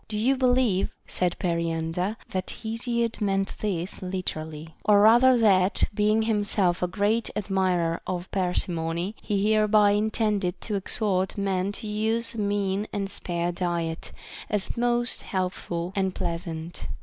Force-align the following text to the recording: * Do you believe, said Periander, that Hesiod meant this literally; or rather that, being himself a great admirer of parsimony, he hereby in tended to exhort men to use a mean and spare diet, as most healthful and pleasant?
* 0.01 0.07
Do 0.07 0.17
you 0.17 0.35
believe, 0.35 0.89
said 1.05 1.37
Periander, 1.37 2.17
that 2.31 2.49
Hesiod 2.63 3.21
meant 3.21 3.55
this 3.59 4.01
literally; 4.01 4.73
or 4.83 4.99
rather 4.99 5.37
that, 5.37 5.83
being 5.93 6.23
himself 6.23 6.81
a 6.81 6.87
great 6.87 7.29
admirer 7.35 8.01
of 8.07 8.27
parsimony, 8.31 9.15
he 9.21 9.51
hereby 9.53 9.91
in 9.91 10.09
tended 10.09 10.59
to 10.61 10.73
exhort 10.73 11.37
men 11.37 11.71
to 11.73 11.85
use 11.87 12.33
a 12.33 12.39
mean 12.39 12.87
and 12.91 13.11
spare 13.11 13.51
diet, 13.51 14.11
as 14.49 14.75
most 14.75 15.21
healthful 15.21 15.93
and 15.95 16.15
pleasant? 16.15 16.87